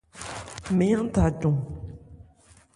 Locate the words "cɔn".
1.39-1.55